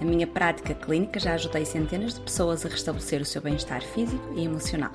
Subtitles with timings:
[0.00, 4.32] Na minha prática clínica já ajudei centenas de pessoas a restabelecer o seu bem-estar físico
[4.34, 4.92] e emocional.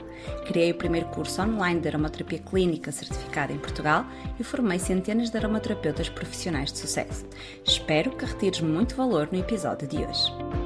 [0.48, 4.04] Criei o primeiro curso online de aromaterapia clínica certificado em Portugal
[4.40, 7.26] e formei centenas de aromaterapeutas profissionais de sucesso.
[7.64, 10.65] Espero que retires muito valor no episódio de hoje.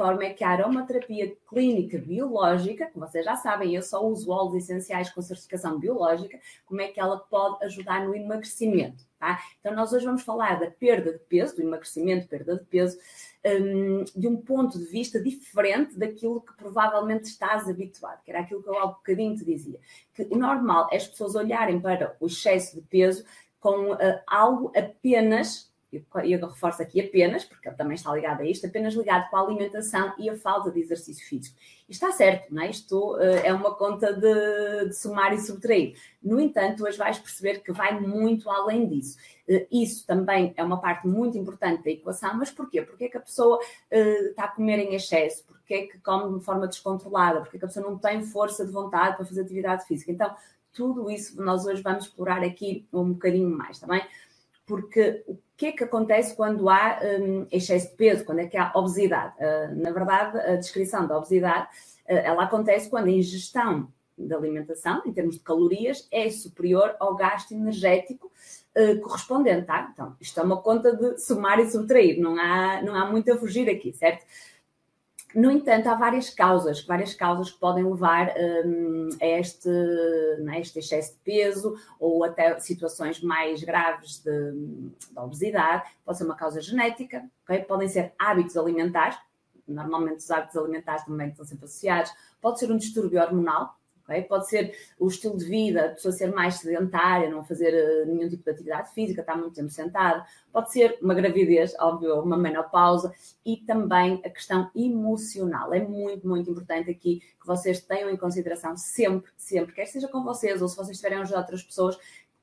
[0.00, 4.64] Forma é que a aromaterapia clínica biológica, que vocês já sabem, eu só uso óleos
[4.64, 9.38] essenciais com certificação biológica, como é que ela pode ajudar no emagrecimento, tá?
[9.60, 12.96] Então nós hoje vamos falar da perda de peso, do emagrecimento, perda de peso,
[13.44, 18.62] um, de um ponto de vista diferente daquilo que provavelmente estás habituado, que era aquilo
[18.62, 19.78] que eu há um bocadinho te dizia,
[20.14, 23.22] que o normal é as pessoas olharem para o excesso de peso
[23.60, 28.44] com uh, algo apenas e eu reforço aqui apenas, porque ele também está ligado a
[28.44, 31.56] isto, apenas ligado com a alimentação e a falta de exercício físico.
[31.88, 32.70] E está certo, não é?
[32.70, 35.96] Isto uh, é uma conta de, de, somar e subtrair.
[36.22, 39.18] No entanto, hoje vais perceber que vai muito além disso.
[39.48, 42.82] Uh, isso também é uma parte muito importante da equação, mas porquê?
[42.82, 45.44] Porque é que a pessoa uh, está a comer em excesso?
[45.44, 47.40] Porque é que come de forma descontrolada?
[47.40, 50.12] Porque é que a pessoa não tem força de vontade para fazer atividade física?
[50.12, 50.32] Então,
[50.72, 54.02] tudo isso nós hoje vamos explorar aqui um bocadinho mais, também.
[54.70, 58.56] Porque o que é que acontece quando há um, excesso de peso, quando é que
[58.56, 59.34] há obesidade?
[59.38, 61.66] Uh, na verdade, a descrição da obesidade,
[62.08, 67.16] uh, ela acontece quando a ingestão da alimentação, em termos de calorias, é superior ao
[67.16, 68.30] gasto energético
[68.76, 69.90] uh, correspondente, tá?
[69.92, 73.36] Então, isto é uma conta de somar e subtrair, não há, não há muito a
[73.36, 74.24] fugir aqui, certo?
[75.34, 78.32] No entanto, há várias causas, várias causas que podem levar
[78.64, 79.68] um, a este,
[80.40, 85.88] né, este excesso de peso ou até situações mais graves de, de obesidade.
[86.04, 87.62] Pode ser uma causa genética, okay?
[87.62, 89.16] podem ser hábitos alimentares,
[89.66, 93.76] normalmente os hábitos alimentares também estão sempre associados, pode ser um distúrbio hormonal,
[94.10, 94.22] Okay?
[94.22, 98.28] Pode ser o estilo de vida, a pessoa ser mais sedentária, não fazer uh, nenhum
[98.28, 100.26] tipo de atividade física, estar muito tempo sentada.
[100.52, 103.14] Pode ser uma gravidez, óbvio, uma menopausa
[103.46, 105.72] e também a questão emocional.
[105.72, 110.24] É muito, muito importante aqui que vocês tenham em consideração sempre, sempre, quer seja com
[110.24, 111.96] vocês ou se vocês estiverem a ajudar outras pessoas,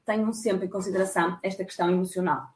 [0.05, 2.47] tenham sempre em consideração esta questão emocional.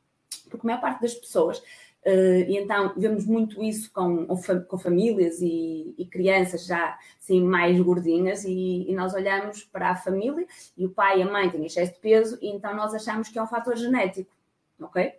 [0.50, 1.62] Porque a maior parte das pessoas
[2.04, 4.26] Uh, e então vemos muito isso com,
[4.68, 9.96] com famílias e, e, crianças já assim, mais gordinhas, e, e, nós olhamos para a
[9.96, 13.30] família e o pai e a mãe têm excesso de peso, e então nós achamos
[13.30, 14.36] que é um fator genético,
[14.80, 15.14] ok?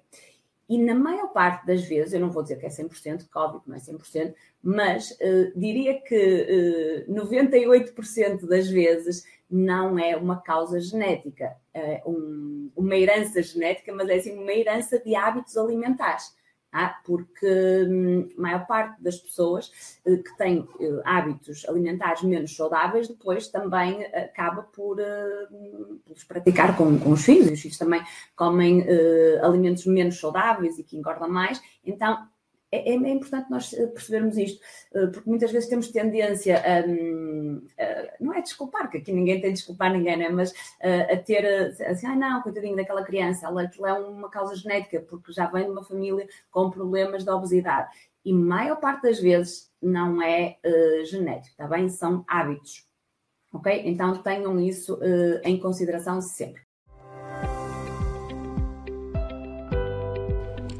[0.68, 3.60] E na maior parte das vezes, eu não vou dizer que é 100%, que óbvio
[3.60, 10.16] que não é 100%, mas uh, diria que uh, eh, 98% das vezes não é
[10.16, 15.56] uma causa genética, é um, uma herança genética, mas é assim uma herança de hábitos
[15.56, 16.32] alimentares
[17.04, 19.70] porque hum, a maior parte das pessoas
[20.06, 25.46] eh, que têm eh, hábitos alimentares menos saudáveis depois também acaba por, eh,
[26.04, 28.02] por os praticar com, com, os filhos, e os filhos também
[28.34, 28.84] comem
[29.42, 32.26] alimentos menos saudáveis e que engordam mais, então
[32.72, 34.58] é, é, é, importante nós eh, percebermos isto,
[34.94, 38.01] eh, porque muitas vezes temos tendência a, a
[38.42, 40.28] desculpar, que aqui ninguém tem de desculpar ninguém, né?
[40.28, 41.44] mas a, a ter
[41.86, 45.64] assim, ah não, coitadinho daquela criança, ela, aquilo é uma causa genética, porque já vem
[45.64, 47.88] de uma família com problemas de obesidade.
[48.24, 51.88] E maior parte das vezes não é uh, genético, está bem?
[51.88, 52.86] São hábitos.
[53.52, 53.82] Ok?
[53.84, 56.62] Então tenham isso uh, em consideração sempre.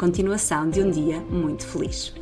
[0.00, 2.14] Continuação de um dia muito feliz.